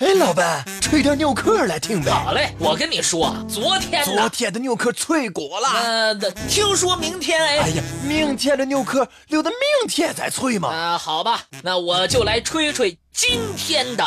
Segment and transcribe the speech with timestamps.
[0.00, 2.10] 哎，老板，吹点牛壳来听呗。
[2.10, 5.68] 好嘞，我跟你说，昨天昨天的牛壳脆骨了。
[5.68, 6.14] 呃，
[6.48, 7.58] 听说明天哎。
[7.58, 10.70] 哎呀，明天的牛壳留到明天再吹嘛。
[10.70, 14.02] 啊，好吧，那我就来吹吹今天的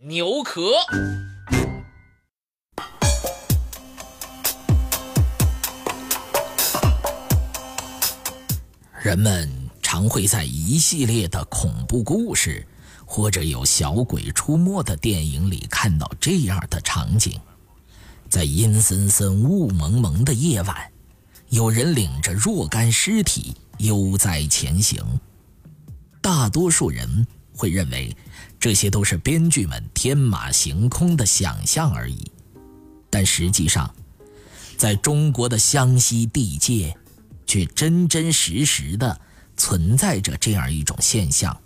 [0.00, 0.72] 牛壳。
[9.02, 9.50] 人们
[9.80, 12.66] 常会在一系列的恐怖故事。
[13.12, 17.40] 或者有小鬼出没的电影里看到这样的场景，
[18.28, 20.92] 在阴森森、雾蒙蒙的夜晚，
[21.48, 25.04] 有人领着若干尸体悠哉前行。
[26.20, 28.16] 大多数人会认为
[28.60, 32.30] 这些都是编剧们天马行空的想象而已，
[33.10, 33.92] 但实际上，
[34.76, 36.96] 在中国的湘西地界，
[37.44, 39.20] 却真真实实的
[39.56, 41.60] 存在着这样一种现象。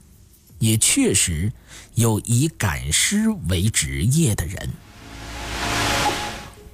[0.64, 1.52] 也确实
[1.94, 4.70] 有以赶尸为职业的人。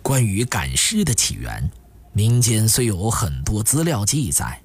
[0.01, 1.69] 关于赶尸的起源，
[2.13, 4.63] 民间虽有很多资料记载，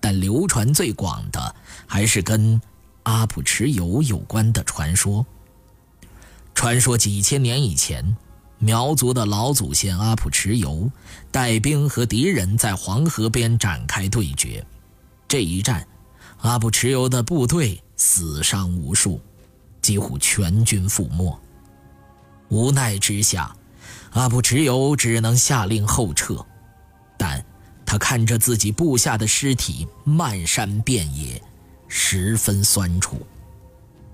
[0.00, 1.54] 但流传最广的
[1.86, 2.58] 还是跟
[3.02, 5.26] 阿普蚩尤有关的传说。
[6.54, 8.16] 传说几千年以前，
[8.58, 10.90] 苗族的老祖先阿普蚩尤
[11.30, 14.64] 带兵和敌人在黄河边展开对决，
[15.28, 15.86] 这一战，
[16.38, 17.82] 阿普蚩尤的部队。
[18.04, 19.20] 死伤无数，
[19.80, 21.40] 几乎全军覆没。
[22.48, 23.54] 无奈之下，
[24.10, 26.44] 阿布只有只能下令后撤。
[27.16, 27.42] 但
[27.86, 31.40] 他看着自己部下的尸体漫山遍野，
[31.86, 33.24] 十分酸楚。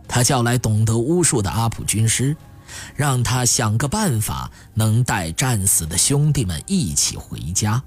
[0.06, 2.36] 他叫来懂得巫术的阿普军师，
[2.94, 7.82] 让他想个办法，能带战死的兄弟们一起回家。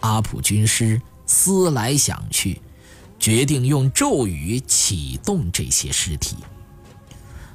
[0.00, 2.60] 阿普军师思来想去。
[3.24, 6.36] 决定用咒语启动这些尸体。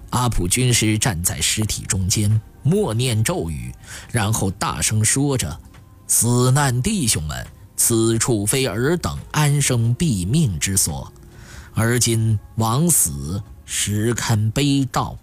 [0.09, 3.71] 阿普军师站在尸体中间，默念咒语，
[4.11, 5.59] 然后大声说着
[6.09, 7.45] ：“死难弟兄们，
[7.77, 11.13] 此处非尔等安生毙命之所，
[11.75, 15.15] 而今枉死，实堪悲悼。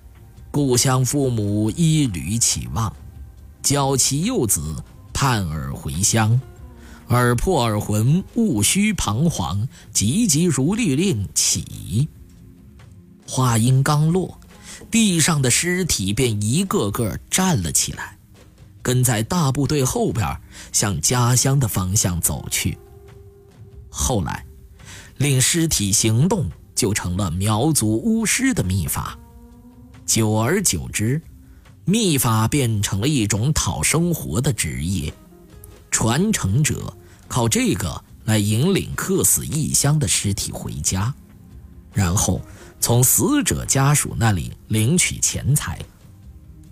[0.53, 2.94] 故乡父母一缕期望，
[3.65, 4.76] 教其幼子
[5.12, 6.41] 盼尔回乡。”
[7.09, 12.09] 耳破耳魂，勿须彷徨，急急如律令起。
[13.27, 14.41] 话音刚落，
[14.91, 18.19] 地上的尸体便一个个站了起来，
[18.83, 20.37] 跟在大部队后边
[20.72, 22.77] 向家乡的方向走去。
[23.89, 24.45] 后来，
[25.16, 29.16] 令尸体行动就成了苗族巫师的秘法。
[30.05, 31.22] 久而久之，
[31.84, 35.12] 秘法变成了一种讨生活的职业。
[35.97, 36.95] 传承者
[37.27, 41.15] 靠这个来引领客死异乡的尸体回家，
[41.91, 42.39] 然后
[42.79, 45.81] 从死者家属那里领取钱财。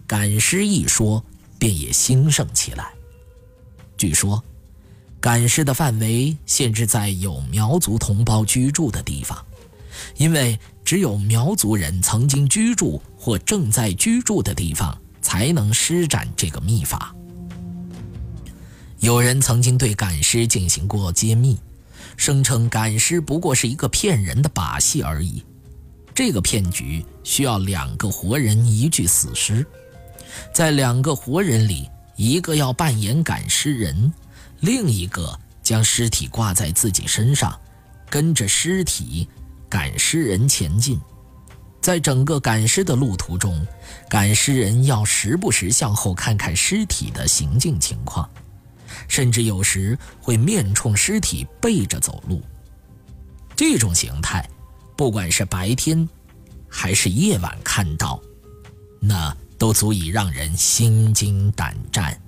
[0.07, 1.25] 赶尸一说
[1.59, 2.93] 便也兴盛起来。
[3.97, 4.45] 据说，
[5.23, 9.43] 赶尸的范围限制在有苗族同胞居住的地方，
[10.19, 17.17] 因为只有苗族人曾经居住或正在居住的地方才能施展这个秘法。
[19.04, 21.59] 有人曾经对赶尸进行过揭秘，
[22.16, 25.44] 声称赶尸不过是一个骗人的把戏而已。
[26.15, 29.66] 这个骗局需要两个活人一具死尸，
[30.54, 34.10] 在两个活人里，一个要扮演赶尸人，
[34.60, 37.54] 另一个将尸体挂在自己身上，
[38.09, 39.28] 跟着尸体
[39.69, 40.98] 赶尸人前进。
[41.82, 43.66] 在整个赶尸的路途中，
[44.09, 48.26] 赶尸人要时不时向后看看尸体的行进情况。
[49.09, 52.42] 甚至有时会面冲尸体背着走路。
[53.56, 54.48] 这种形态，
[54.97, 56.09] 不管是白天
[56.69, 58.20] 还是夜晚看到，
[59.00, 62.20] 那都足以让人心惊胆战。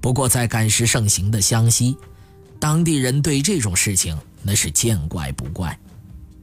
[0.00, 1.96] 不过，在赶尸盛行的湘西，
[2.60, 5.76] 当地人对这种事情那是见怪不怪。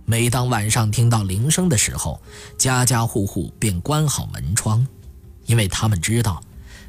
[0.06, 2.22] 每当晚上听到铃声的时候，
[2.57, 4.85] 家家户户便关好门窗，
[5.46, 6.43] 因为他们知道。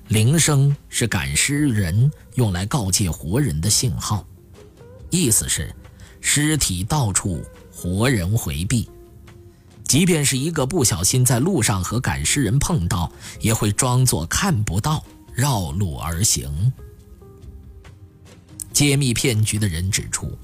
[0.09, 4.25] 铃声是赶尸人用来告诫活人的信号，
[5.09, 5.75] 意思是
[6.21, 7.43] 尸体到处，
[7.73, 8.89] 活人回避。
[9.85, 13.11] 即便是一个不小心在路上和赶尸人碰到，
[13.41, 15.03] 也会装作看不到，
[15.33, 16.73] 绕路而行。
[18.73, 20.37] 揭秘骗局的人指出，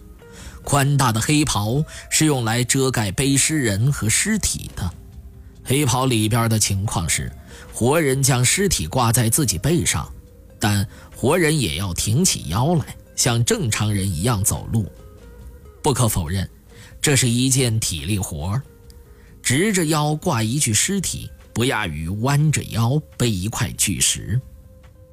[0.63, 4.91] 宽大的黑袍是用来遮盖背尸人和尸体的。
[5.63, 7.31] 黑袍里边的情况是。
[7.73, 10.13] 活人将尸体挂在自己背上，
[10.59, 10.87] 但
[11.17, 14.91] 活人也要挺起腰来，像正常人一样走路。
[15.83, 16.49] 不可否认，
[17.01, 18.63] 这是一件体力活儿。
[19.43, 24.41] 直着腰挂一具尸体，不亚于弯着腰背一块巨石。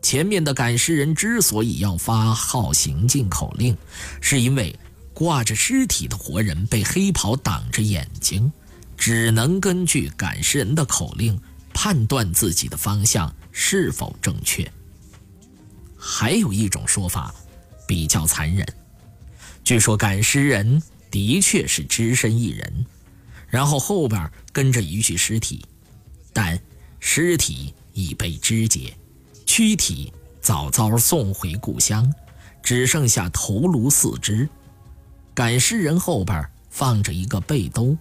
[0.02, 3.76] 前面的赶尸人之所以要发号行进口令，
[4.22, 4.74] 是因为
[5.14, 8.52] 挂着尸体的活人被黑袍挡着眼睛，
[8.96, 11.40] 只能根据赶尸人的口令
[11.80, 14.68] 判断自己的方向是否正确。
[15.96, 17.32] 还有一种说法
[17.88, 18.68] 比较残忍，
[19.64, 20.82] 据说赶尸人
[21.12, 22.84] 的确是只身一人，
[23.48, 25.64] 然后后边跟着一具尸体，
[26.34, 26.60] 但
[27.00, 28.98] 尸体已被肢解。
[29.46, 32.12] 躯体早早送回故乡，
[32.64, 34.50] 只剩下头颅四肢。
[35.36, 37.96] 赶尸人后边放着一个背兜，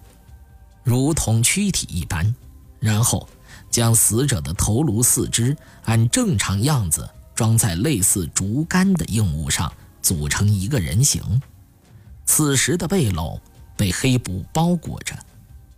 [0.83, 2.35] 如同躯体一般，
[2.79, 3.29] 然后
[3.69, 5.55] 将死者的头颅四肢
[5.85, 9.71] 按正常样子装在类似竹竿的硬物上，
[10.01, 11.41] 组成一个人形。
[12.25, 13.39] 此时的背篓
[13.75, 15.17] 被黑布包裹着，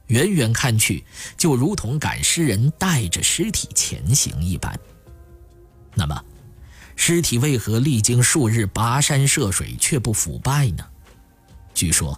[0.07, 1.03] 远远看去
[1.37, 4.79] 就如同赶尸人带着尸体前行一般。
[5.93, 6.23] 那么，
[6.95, 10.85] 尸体为何历经数日跋山涉水却不腐败呢？
[11.73, 12.17] 据说，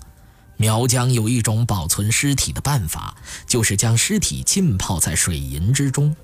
[0.61, 3.17] 苗疆有一种保存尸体的办法，
[3.47, 6.15] 就是将尸体浸泡在水银之中。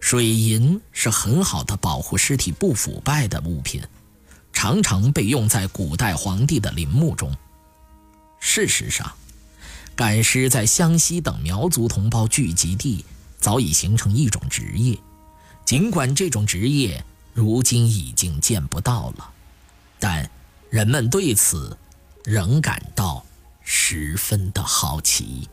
[0.00, 3.82] 水银是很好的保护尸体不腐败的物品，
[4.54, 7.30] 常常被用在古代皇帝的陵墓中。
[8.40, 9.12] 事实上，
[9.94, 13.04] 赶尸在湘西等苗族同胞聚集地
[13.38, 14.98] 早已形成一种职业。
[15.66, 17.04] 尽管这种职业
[17.34, 19.30] 如今已经见不到了，
[19.98, 20.30] 但
[20.70, 21.76] 人们对此
[22.24, 23.22] 仍感到
[23.70, 25.46] 十分的好奇。